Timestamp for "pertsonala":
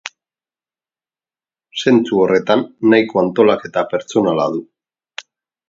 3.95-4.51